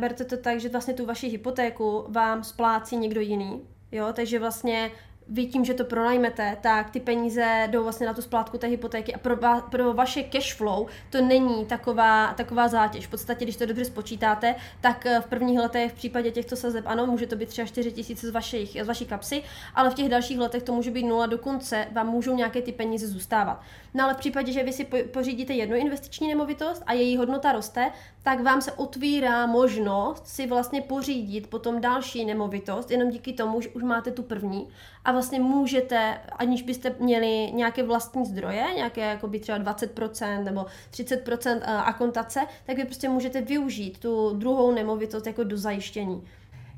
Berte 0.00 0.24
to 0.24 0.36
tak, 0.36 0.60
že 0.60 0.68
vlastně 0.68 0.94
tu 0.94 1.06
vaši 1.06 1.28
hypotéku 1.28 2.04
vám 2.08 2.44
splácí 2.44 2.96
někdo 2.96 3.20
jiný, 3.20 3.62
jo, 3.92 4.12
takže 4.12 4.38
vlastně 4.38 4.90
vy 5.28 5.46
tím, 5.46 5.64
že 5.64 5.74
to 5.74 5.84
pronajmete, 5.84 6.56
tak 6.60 6.90
ty 6.90 7.00
peníze 7.00 7.68
jdou 7.70 7.82
vlastně 7.82 8.06
na 8.06 8.14
tu 8.14 8.22
splátku 8.22 8.58
té 8.58 8.66
hypotéky 8.66 9.14
a 9.14 9.18
pro, 9.18 9.36
va, 9.36 9.60
pro 9.60 9.92
vaše 9.92 10.22
cash 10.22 10.54
flow 10.54 10.86
to 11.10 11.22
není 11.22 11.66
taková, 11.66 12.34
taková 12.34 12.68
zátěž. 12.68 13.06
V 13.06 13.10
podstatě, 13.10 13.44
když 13.44 13.56
to 13.56 13.66
dobře 13.66 13.84
spočítáte, 13.84 14.54
tak 14.80 15.06
eh, 15.06 15.20
v 15.20 15.26
prvních 15.26 15.58
letech 15.58 15.92
v 15.92 15.94
případě 15.94 16.30
těchto 16.30 16.56
sazeb 16.56 16.84
ano, 16.86 17.06
může 17.06 17.26
to 17.26 17.36
být 17.36 17.48
třeba 17.48 17.66
4 17.66 17.92
tisíce 17.92 18.26
z, 18.26 18.30
vašich, 18.30 18.76
z 18.82 18.86
vaší 18.86 19.06
kapsy, 19.06 19.42
ale 19.74 19.90
v 19.90 19.94
těch 19.94 20.08
dalších 20.08 20.38
letech 20.38 20.62
to 20.62 20.72
může 20.72 20.90
být 20.90 21.04
nula, 21.04 21.26
dokonce 21.26 21.86
vám 21.92 22.08
můžou 22.08 22.34
nějaké 22.34 22.62
ty 22.62 22.72
peníze 22.72 23.06
zůstávat. 23.06 23.62
No 23.94 24.04
ale 24.04 24.14
v 24.14 24.16
případě, 24.16 24.52
že 24.52 24.64
vy 24.64 24.72
si 24.72 24.84
pořídíte 24.84 25.52
jednu 25.52 25.76
investiční 25.76 26.28
nemovitost 26.28 26.82
a 26.86 26.92
její 26.92 27.16
hodnota 27.16 27.52
roste, 27.52 27.90
tak 28.22 28.40
vám 28.40 28.60
se 28.60 28.72
otvírá 28.72 29.46
možnost 29.46 30.26
si 30.26 30.46
vlastně 30.46 30.82
pořídit 30.82 31.46
potom 31.46 31.80
další 31.80 32.24
nemovitost, 32.24 32.90
jenom 32.90 33.10
díky 33.10 33.32
tomu, 33.32 33.60
že 33.60 33.68
už 33.68 33.82
máte 33.82 34.10
tu 34.10 34.22
první 34.22 34.68
a 35.06 35.12
vlastně 35.12 35.40
můžete, 35.40 36.18
aniž 36.32 36.62
byste 36.62 36.94
měli 37.00 37.52
nějaké 37.52 37.82
vlastní 37.82 38.26
zdroje, 38.26 38.64
nějaké 38.76 39.00
jako 39.00 39.28
by 39.28 39.40
třeba 39.40 39.58
20% 39.58 40.44
nebo 40.44 40.66
30% 40.90 41.60
eh, 41.62 41.66
akontace, 41.66 42.46
tak 42.64 42.76
vy 42.76 42.84
prostě 42.84 43.08
můžete 43.08 43.40
využít 43.40 43.98
tu 43.98 44.36
druhou 44.36 44.74
nemovitost 44.74 45.26
jako 45.26 45.44
do 45.44 45.58
zajištění. 45.58 46.24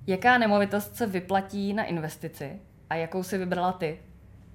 Jaká 0.06 0.38
nemovitost 0.38 0.96
se 0.96 1.06
vyplatí 1.06 1.72
na 1.72 1.84
investici 1.84 2.60
a 2.90 2.94
jakou 2.94 3.22
si 3.22 3.38
vybrala 3.38 3.72
ty? 3.72 3.98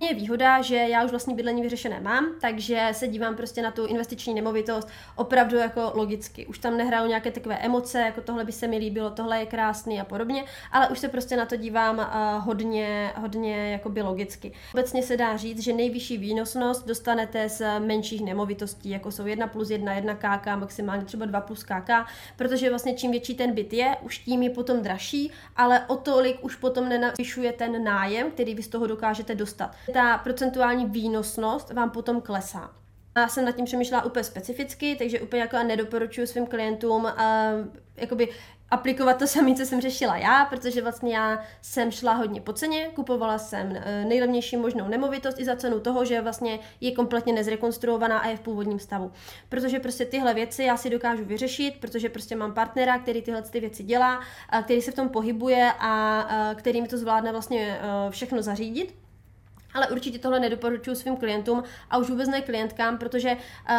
Je 0.03 0.13
výhoda, 0.13 0.61
že 0.61 0.75
já 0.75 1.05
už 1.05 1.11
vlastně 1.11 1.35
bydlení 1.35 1.61
vyřešené 1.61 1.99
mám, 1.99 2.25
takže 2.41 2.89
se 2.91 3.07
dívám 3.07 3.35
prostě 3.35 3.61
na 3.61 3.71
tu 3.71 3.85
investiční 3.85 4.33
nemovitost 4.33 4.87
opravdu 5.15 5.57
jako 5.57 5.91
logicky. 5.95 6.45
Už 6.45 6.59
tam 6.59 6.77
nehrajou 6.77 7.07
nějaké 7.07 7.31
takové 7.31 7.57
emoce, 7.57 7.99
jako 7.99 8.21
tohle 8.21 8.45
by 8.45 8.51
se 8.51 8.67
mi 8.67 8.77
líbilo, 8.77 9.09
tohle 9.09 9.39
je 9.39 9.45
krásný 9.45 10.01
a 10.01 10.05
podobně, 10.05 10.45
ale 10.71 10.89
už 10.89 10.99
se 10.99 11.07
prostě 11.07 11.37
na 11.37 11.45
to 11.45 11.55
dívám 11.55 11.97
uh, 11.97 12.45
hodně, 12.45 13.11
hodně 13.15 13.71
jakoby 13.71 14.01
logicky. 14.01 14.51
Obecně 14.73 15.03
se 15.03 15.17
dá 15.17 15.37
říct, 15.37 15.63
že 15.63 15.73
nejvyšší 15.73 16.17
výnosnost 16.17 16.87
dostanete 16.87 17.49
z 17.49 17.79
menších 17.79 18.21
nemovitostí, 18.21 18.89
jako 18.89 19.11
jsou 19.11 19.25
1 19.25 19.47
plus 19.47 19.69
1, 19.69 19.93
1 19.93 20.15
KK, 20.15 20.45
maximálně 20.55 21.05
třeba 21.05 21.25
2 21.25 21.41
plus 21.41 21.63
KK, 21.63 21.89
protože 22.35 22.69
vlastně 22.69 22.93
čím 22.93 23.11
větší 23.11 23.35
ten 23.35 23.53
byt 23.53 23.73
je, 23.73 23.97
už 24.01 24.17
tím 24.17 24.43
je 24.43 24.49
potom 24.49 24.81
dražší, 24.81 25.31
ale 25.55 25.85
o 25.87 25.95
tolik 25.95 26.43
už 26.43 26.55
potom 26.55 26.89
nenavyšuje 26.89 27.51
ten 27.51 27.83
nájem, 27.83 28.31
který 28.31 28.55
vy 28.55 28.63
z 28.63 28.67
toho 28.67 28.87
dokážete 28.87 29.35
dostat 29.35 29.75
ta 29.93 30.17
procentuální 30.17 30.85
výnosnost 30.85 31.73
vám 31.73 31.89
potom 31.89 32.21
klesá. 32.21 32.71
Já 33.17 33.27
jsem 33.27 33.45
nad 33.45 33.55
tím 33.55 33.65
přemýšlela 33.65 34.05
úplně 34.05 34.23
specificky, 34.23 34.95
takže 34.95 35.21
úplně 35.21 35.41
jako 35.41 35.57
nedoporučuji 35.63 36.27
svým 36.27 36.47
klientům 36.47 37.03
uh, 37.03 37.11
jakoby 37.95 38.29
aplikovat 38.71 39.19
to 39.19 39.27
samé, 39.35 39.55
co 39.55 39.65
jsem 39.65 39.81
řešila 39.81 40.17
já, 40.17 40.45
protože 40.45 40.81
vlastně 40.81 41.15
já 41.15 41.43
jsem 41.61 41.91
šla 41.91 42.13
hodně 42.13 42.41
po 42.41 42.53
ceně, 42.53 42.89
kupovala 42.93 43.37
jsem 43.37 43.75
eh, 43.75 44.05
nejlevnější 44.05 44.57
možnou 44.57 44.87
nemovitost 44.87 45.39
i 45.39 45.45
za 45.45 45.55
cenu 45.55 45.79
toho, 45.79 46.05
že 46.05 46.21
vlastně 46.21 46.59
je 46.81 46.91
kompletně 46.91 47.33
nezrekonstruovaná 47.33 48.19
a 48.19 48.27
je 48.27 48.37
v 48.37 48.39
původním 48.39 48.79
stavu. 48.79 49.11
Protože 49.49 49.79
prostě 49.79 50.05
tyhle 50.05 50.33
věci 50.33 50.63
já 50.63 50.77
si 50.77 50.89
dokážu 50.89 51.25
vyřešit, 51.25 51.73
protože 51.79 52.09
prostě 52.09 52.35
mám 52.35 52.53
partnera, 52.53 52.99
který 52.99 53.21
tyhle 53.21 53.41
ty 53.41 53.59
věci 53.59 53.83
dělá, 53.83 54.19
který 54.63 54.81
se 54.81 54.91
v 54.91 54.95
tom 54.95 55.09
pohybuje 55.09 55.71
a 55.79 56.25
který 56.55 56.81
mi 56.81 56.87
to 56.87 56.97
zvládne 56.97 57.31
vlastně 57.31 57.79
eh, 57.81 58.11
všechno 58.11 58.41
zařídit 58.41 59.02
ale 59.73 59.87
určitě 59.87 60.19
tohle 60.19 60.39
nedoporučuji 60.39 60.95
svým 60.95 61.15
klientům 61.15 61.63
a 61.89 61.97
už 61.97 62.09
vůbec 62.09 62.29
ne 62.29 62.41
klientkám, 62.41 62.97
protože 62.97 63.31
uh, 63.31 63.75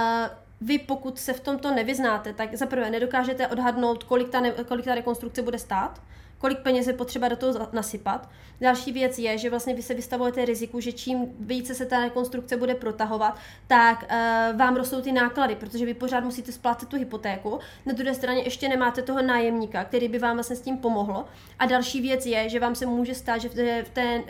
vy 0.61 0.79
pokud 0.79 1.19
se 1.19 1.33
v 1.33 1.41
tomto 1.41 1.75
nevyznáte, 1.75 2.33
tak 2.33 2.55
zaprvé 2.55 2.91
nedokážete 2.91 3.49
odhadnout, 3.49 4.05
kolik 4.05 4.29
ta, 4.29 4.41
ne, 4.41 4.51
kolik 4.51 4.85
ta 4.85 4.95
rekonstrukce 4.95 5.43
bude 5.43 5.59
stát, 5.59 6.03
kolik 6.45 6.59
peněz 6.59 6.87
je 6.87 6.93
potřeba 6.93 7.29
do 7.29 7.37
toho 7.37 7.69
nasypat. 7.73 8.29
Další 8.61 8.93
věc 8.93 9.19
je, 9.19 9.39
že 9.39 9.51
vlastně 9.51 9.75
vy 9.75 9.83
se 9.83 9.95
vystavujete 9.95 10.45
riziku, 10.45 10.81
že 10.81 10.93
čím 10.93 11.27
více 11.41 11.75
se 11.75 11.87
ta 11.87 12.01
rekonstrukce 12.01 12.57
bude 12.57 12.75
protahovat, 12.75 13.39
tak 13.67 14.03
uh, 14.03 14.59
vám 14.59 14.77
rostou 14.77 15.01
ty 15.01 15.13
náklady, 15.13 15.57
protože 15.57 15.87
vy 15.87 15.95
pořád 15.95 16.25
musíte 16.25 16.53
splácet 16.53 16.89
tu 16.89 16.97
hypotéku. 16.97 17.59
Na 17.87 17.93
druhé 17.93 18.15
straně 18.15 18.43
ještě 18.43 18.69
nemáte 18.69 19.03
toho 19.03 19.23
nájemníka, 19.23 19.85
který 19.85 20.09
by 20.09 20.19
vám 20.19 20.37
vlastně 20.37 20.57
s 20.57 20.61
tím 20.61 20.79
pomohl. 20.79 21.25
A 21.59 21.67
další 21.67 22.01
věc 22.01 22.27
je, 22.27 22.49
že 22.49 22.61
vám 22.61 22.75
se 22.75 22.87
může 22.87 23.15
stát, 23.15 23.41
že 23.41 23.49
v 23.49 23.55
té, 23.55 23.83
v 23.83 23.89
té 23.89 24.19
uh, 24.19 24.25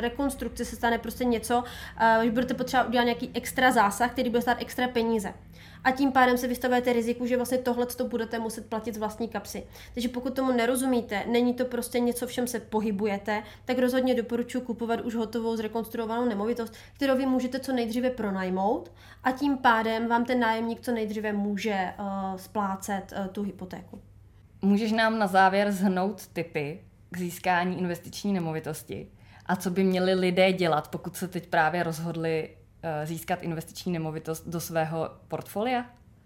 rekonstrukci 0.00 0.64
se 0.64 0.76
stane 0.76 0.98
prostě 0.98 1.24
něco, 1.24 1.58
uh, 1.58 2.24
že 2.24 2.30
budete 2.30 2.54
potřeba 2.54 2.84
udělat 2.84 3.04
nějaký 3.04 3.30
extra 3.34 3.70
zásah, 3.70 4.10
který 4.12 4.30
bude 4.30 4.42
stát 4.42 4.56
extra 4.60 4.88
peníze 4.88 5.34
a 5.84 5.90
tím 5.90 6.12
pádem 6.12 6.38
se 6.38 6.48
vystavujete 6.48 6.92
riziku, 6.92 7.26
že 7.26 7.36
vlastně 7.36 7.58
tohle 7.58 7.86
to 7.86 8.04
budete 8.04 8.38
muset 8.38 8.66
platit 8.66 8.94
z 8.94 8.98
vlastní 8.98 9.28
kapsy. 9.28 9.66
Takže 9.94 10.08
pokud 10.08 10.34
tomu 10.34 10.52
nerozumíte, 10.52 11.24
není 11.26 11.54
to 11.54 11.64
prostě 11.64 12.00
něco, 12.00 12.26
v 12.26 12.32
čem 12.32 12.46
se 12.46 12.60
pohybujete, 12.60 13.42
tak 13.64 13.78
rozhodně 13.78 14.14
doporučuji 14.14 14.60
kupovat 14.60 15.00
už 15.00 15.14
hotovou 15.14 15.56
zrekonstruovanou 15.56 16.28
nemovitost, 16.28 16.74
kterou 16.92 17.16
vy 17.16 17.26
můžete 17.26 17.60
co 17.60 17.72
nejdříve 17.72 18.10
pronajmout 18.10 18.92
a 19.24 19.32
tím 19.32 19.58
pádem 19.58 20.08
vám 20.08 20.24
ten 20.24 20.40
nájemník 20.40 20.80
co 20.80 20.92
nejdříve 20.92 21.32
může 21.32 21.92
uh, 21.98 22.36
splácet 22.36 23.12
uh, 23.18 23.26
tu 23.26 23.42
hypotéku. 23.42 24.00
Můžeš 24.62 24.92
nám 24.92 25.18
na 25.18 25.26
závěr 25.26 25.72
zhnout 25.72 26.26
typy 26.26 26.84
k 27.10 27.18
získání 27.18 27.78
investiční 27.78 28.32
nemovitosti 28.32 29.08
a 29.46 29.56
co 29.56 29.70
by 29.70 29.84
měli 29.84 30.14
lidé 30.14 30.52
dělat, 30.52 30.88
pokud 30.88 31.16
se 31.16 31.28
teď 31.28 31.46
právě 31.46 31.82
rozhodli 31.82 32.48
získat 33.04 33.42
investiční 33.42 33.92
nemovitost 33.92 34.48
do 34.48 34.60
svého 34.60 35.10
portfolia? 35.28 35.84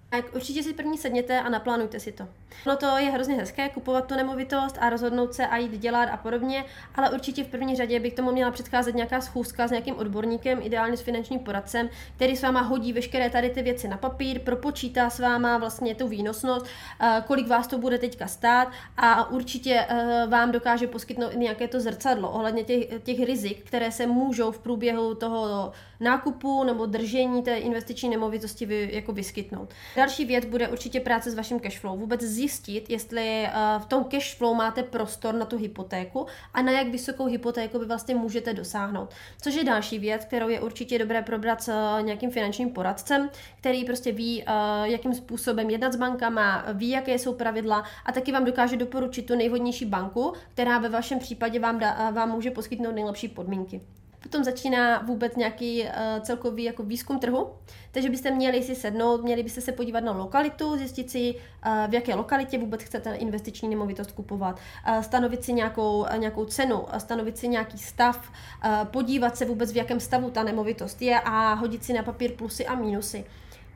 Tak 0.09 0.35
určitě 0.35 0.63
si 0.63 0.73
první 0.73 0.99
sedněte 0.99 1.41
a 1.41 1.49
naplánujte 1.49 2.01
si 2.01 2.13
to. 2.13 2.29
No 2.67 2.77
to 2.77 2.87
je 2.99 3.11
hrozně 3.11 3.35
hezké 3.35 3.69
kupovat 3.69 4.07
tu 4.07 4.15
nemovitost 4.15 4.79
a 4.81 4.91
rozhodnout 4.91 5.35
se 5.35 5.47
a 5.47 5.57
jít 5.57 5.79
dělat 5.79 6.09
a 6.13 6.17
podobně, 6.17 6.65
ale 6.95 7.11
určitě 7.11 7.45
v 7.45 7.49
první 7.49 7.77
řadě 7.77 8.01
bych 8.01 8.15
tomu 8.15 8.33
měla 8.33 8.51
předcházet 8.51 8.95
nějaká 8.95 9.21
schůzka 9.21 9.69
s 9.69 9.71
nějakým 9.71 9.97
odborníkem, 9.97 10.59
ideálně 10.63 10.97
s 10.97 11.01
finančním 11.01 11.41
poradcem, 11.41 11.89
který 12.17 12.37
s 12.37 12.43
váma 12.43 12.61
hodí 12.61 12.93
veškeré 12.93 13.31
tady 13.31 13.51
ty 13.51 13.63
věci 13.63 13.89
na 13.89 13.97
papír, 13.97 14.41
propočítá 14.41 15.11
s 15.11 15.19
váma 15.19 15.59
vlastně 15.59 15.95
tu 15.95 16.09
výnosnost, 16.09 16.67
eh, 17.01 17.23
kolik 17.27 17.49
vás 17.49 17.67
to 17.67 17.79
bude 17.79 17.99
teďka 17.99 18.27
stát 18.27 18.69
a 18.97 19.31
určitě 19.31 19.87
eh, 19.89 20.27
vám 20.29 20.53
dokáže 20.53 20.87
poskytnout 20.87 21.35
nějaké 21.35 21.69
to 21.69 21.81
zrcadlo 21.81 22.31
ohledně 22.31 22.65
těch, 22.65 23.03
těch 23.03 23.27
rizik, 23.27 23.67
které 23.67 23.93
se 23.93 24.07
můžou 24.07 24.53
v 24.53 24.59
průběhu 24.59 25.15
toho 25.15 25.73
nákupu 26.01 26.65
nebo 26.65 26.87
držení 26.87 27.43
té 27.43 27.57
investiční 27.57 28.09
nemovitosti 28.09 28.67
vy, 28.67 28.91
jako 28.93 29.13
vyskytnout. 29.13 29.75
Další 29.97 30.25
věc 30.25 30.45
bude 30.45 30.69
určitě 30.69 31.01
práce 31.01 31.31
s 31.31 31.35
vaším 31.35 31.61
cashflow. 31.61 31.99
Vůbec 31.99 32.23
zjistit, 32.23 32.91
jestli 32.91 33.47
uh, 33.47 33.83
v 33.83 33.87
tom 33.87 34.05
cashflow 34.05 34.57
máte 34.57 34.83
prostor 34.83 35.35
na 35.35 35.45
tu 35.45 35.59
hypotéku 35.59 36.27
a 36.55 36.63
na 36.63 36.73
jak 36.73 36.89
vysokou 36.89 37.27
hypotéku 37.27 37.79
vy 37.79 37.87
vlastně 37.87 38.15
můžete 38.15 38.55
dosáhnout. 38.55 39.11
Což 39.43 39.55
je 39.55 39.65
další 39.65 39.99
věc, 39.99 40.25
kterou 40.25 40.49
je 40.49 40.61
určitě 40.61 40.99
dobré 40.99 41.23
probrat 41.23 41.63
s 41.63 41.69
uh, 41.69 42.07
nějakým 42.07 42.31
finančním 42.31 42.71
poradcem, 42.71 43.31
který 43.61 43.85
prostě 43.85 44.13
ví, 44.13 44.43
uh, 44.43 44.85
jakým 44.85 45.15
způsobem 45.15 45.71
jednat 45.71 45.93
s 45.93 45.97
bankama, 45.97 46.65
ví, 46.73 46.89
jaké 46.89 47.19
jsou 47.19 47.35
pravidla 47.35 47.85
a 48.05 48.13
taky 48.13 48.33
vám 48.33 48.45
dokáže 48.45 48.77
doporučit 48.77 49.27
tu 49.27 49.37
nejvhodnější 49.37 49.85
banku, 49.85 50.33
která 50.53 50.79
ve 50.79 50.89
vašem 50.89 51.19
případě 51.19 51.61
vám, 51.61 51.79
da, 51.79 52.11
vám 52.11 52.31
může 52.31 52.51
poskytnout 52.51 52.93
nejlepší 52.93 53.29
podmínky. 53.29 53.81
Potom 54.27 54.45
začíná 54.45 54.99
vůbec 54.99 55.37
nějaký 55.37 55.83
uh, 55.83 55.89
celkový 56.21 56.65
jako 56.65 56.83
výzkum 56.83 57.19
trhu, 57.19 57.51
takže 57.93 58.11
byste 58.11 58.31
měli 58.31 58.63
si 58.63 58.75
sednout, 58.75 59.23
měli 59.23 59.43
byste 59.43 59.61
se 59.61 59.73
podívat 59.73 60.05
na 60.05 60.13
lokalitu, 60.13 60.77
zjistit 60.77 61.11
si, 61.11 61.35
uh, 61.35 61.91
v 61.91 61.95
jaké 61.95 62.15
lokalitě 62.15 62.59
vůbec 62.59 62.83
chcete 62.83 63.15
investiční 63.15 63.69
nemovitost 63.69 64.13
kupovat, 64.13 64.61
uh, 64.89 65.01
stanovit 65.01 65.45
si 65.45 65.53
nějakou, 65.53 65.99
uh, 65.99 66.19
nějakou 66.19 66.45
cenu, 66.45 66.81
uh, 66.81 66.99
stanovit 66.99 67.39
si 67.39 67.49
nějaký 67.49 67.79
stav, 67.79 68.31
uh, 68.65 68.85
podívat 68.85 69.37
se 69.37 69.45
vůbec, 69.45 69.73
v 69.73 69.77
jakém 69.77 70.01
stavu 70.01 70.31
ta 70.31 70.43
nemovitost 70.43 71.03
je 71.03 71.21
a 71.21 71.55
hodit 71.55 71.85
si 71.85 71.93
na 71.93 72.03
papír 72.03 72.33
plusy 72.33 72.67
a 72.67 72.75
mínusy 72.75 73.25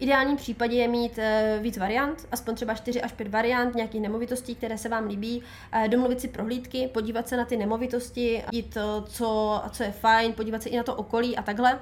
ideálním 0.02 0.36
případě 0.36 0.76
je 0.76 0.88
mít 0.88 1.18
uh, 1.18 1.62
víc 1.62 1.78
variant, 1.78 2.28
aspoň 2.32 2.54
třeba 2.54 2.74
4 2.74 3.02
až 3.02 3.12
5 3.12 3.28
variant 3.28 3.74
nějakých 3.74 4.00
nemovitostí, 4.00 4.54
které 4.54 4.78
se 4.78 4.88
vám 4.88 5.06
líbí, 5.06 5.42
uh, 5.74 5.88
domluvit 5.88 6.20
si 6.20 6.28
prohlídky, 6.28 6.88
podívat 6.88 7.28
se 7.28 7.36
na 7.36 7.44
ty 7.44 7.56
nemovitosti, 7.56 8.42
jít, 8.52 8.78
co, 9.08 9.62
co 9.70 9.82
je 9.82 9.90
fajn, 9.90 10.32
podívat 10.32 10.62
se 10.62 10.68
i 10.68 10.76
na 10.76 10.82
to 10.82 10.94
okolí 10.94 11.36
a 11.36 11.42
takhle. 11.42 11.80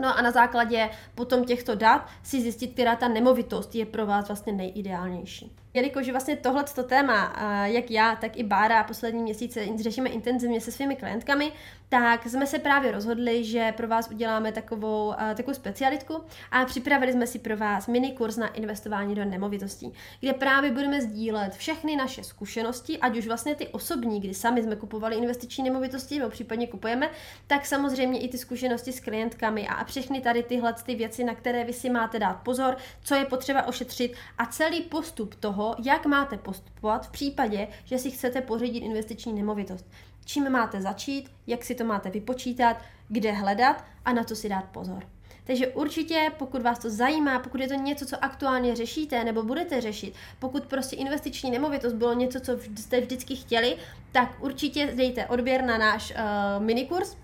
No 0.00 0.18
a 0.18 0.22
na 0.22 0.30
základě 0.30 0.90
potom 1.14 1.44
těchto 1.44 1.74
dat 1.74 2.08
si 2.22 2.40
zjistit, 2.40 2.72
která 2.72 2.96
ta 2.96 3.08
nemovitost 3.08 3.74
je 3.74 3.86
pro 3.86 4.06
vás 4.06 4.28
vlastně 4.28 4.52
nejideálnější. 4.52 5.52
Jelikož 5.76 6.08
vlastně 6.10 6.36
tohleto 6.36 6.82
téma, 6.82 7.32
jak 7.64 7.90
já, 7.90 8.16
tak 8.16 8.36
i 8.36 8.42
Bára 8.42 8.84
poslední 8.84 9.22
měsíce 9.22 9.66
řešíme 9.76 10.10
intenzivně 10.10 10.60
se 10.60 10.72
svými 10.72 10.96
klientkami, 10.96 11.52
tak 11.88 12.26
jsme 12.26 12.46
se 12.46 12.58
právě 12.58 12.92
rozhodli, 12.92 13.44
že 13.44 13.72
pro 13.76 13.88
vás 13.88 14.10
uděláme 14.10 14.52
takovou, 14.52 15.14
takovou 15.34 15.54
specialitku 15.54 16.24
a 16.50 16.64
připravili 16.64 17.12
jsme 17.12 17.26
si 17.26 17.38
pro 17.38 17.56
vás 17.56 17.86
mini 17.86 18.12
kurz 18.12 18.36
na 18.36 18.48
investování 18.48 19.14
do 19.14 19.24
nemovitostí, 19.24 19.92
kde 20.20 20.32
právě 20.32 20.70
budeme 20.70 21.00
sdílet 21.00 21.54
všechny 21.54 21.96
naše 21.96 22.24
zkušenosti, 22.24 22.98
ať 22.98 23.18
už 23.18 23.26
vlastně 23.26 23.54
ty 23.54 23.68
osobní, 23.68 24.20
kdy 24.20 24.34
sami 24.34 24.62
jsme 24.62 24.76
kupovali 24.76 25.16
investiční 25.16 25.64
nemovitosti 25.64 26.18
nebo 26.18 26.30
případně 26.30 26.66
kupujeme, 26.66 27.10
tak 27.46 27.66
samozřejmě 27.66 28.20
i 28.20 28.28
ty 28.28 28.38
zkušenosti 28.38 28.92
s 28.92 29.00
klientkami 29.00 29.68
a 29.68 29.84
všechny 29.84 30.20
tady 30.20 30.42
tyhle 30.42 30.74
ty 30.86 30.94
věci, 30.94 31.24
na 31.24 31.34
které 31.34 31.64
vy 31.64 31.72
si 31.72 31.90
máte 31.90 32.18
dát 32.18 32.34
pozor, 32.34 32.76
co 33.04 33.14
je 33.14 33.24
potřeba 33.24 33.66
ošetřit 33.66 34.14
a 34.38 34.46
celý 34.46 34.80
postup 34.80 35.34
toho, 35.34 35.63
toho, 35.64 35.76
jak 35.84 36.06
máte 36.06 36.36
postupovat 36.36 37.06
v 37.06 37.10
případě, 37.10 37.68
že 37.84 37.98
si 37.98 38.10
chcete 38.10 38.40
pořídit 38.40 38.78
investiční 38.78 39.32
nemovitost. 39.32 39.86
Čím 40.24 40.50
máte 40.50 40.80
začít, 40.80 41.30
jak 41.46 41.64
si 41.64 41.74
to 41.74 41.84
máte 41.84 42.10
vypočítat, 42.10 42.76
kde 43.08 43.32
hledat 43.32 43.84
a 44.04 44.12
na 44.12 44.24
to 44.24 44.36
si 44.36 44.48
dát 44.48 44.64
pozor. 44.64 45.02
Takže 45.46 45.68
určitě, 45.68 46.32
pokud 46.38 46.62
vás 46.62 46.78
to 46.78 46.90
zajímá, 46.90 47.38
pokud 47.38 47.60
je 47.60 47.68
to 47.68 47.74
něco, 47.74 48.06
co 48.06 48.24
aktuálně 48.24 48.76
řešíte 48.76 49.24
nebo 49.24 49.42
budete 49.42 49.80
řešit, 49.80 50.14
pokud 50.38 50.64
prostě 50.64 50.96
investiční 50.96 51.50
nemovitost 51.50 51.92
bylo 51.92 52.14
něco, 52.14 52.40
co 52.40 52.52
jste 52.76 53.00
vždycky 53.00 53.36
chtěli, 53.36 53.76
tak 54.12 54.36
určitě 54.40 54.92
dejte 54.96 55.26
odběr 55.26 55.64
na 55.64 55.78
náš 55.78 56.10
uh, 56.10 56.64
minikurs. 56.64 57.16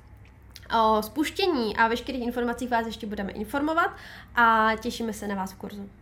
O 0.80 1.02
spuštění 1.02 1.76
a 1.76 1.88
veškerých 1.88 2.22
informacích 2.22 2.70
vás 2.70 2.86
ještě 2.86 3.06
budeme 3.06 3.32
informovat 3.32 3.90
a 4.34 4.70
těšíme 4.80 5.12
se 5.12 5.28
na 5.28 5.34
vás 5.34 5.52
v 5.52 5.56
kurzu. 5.56 5.99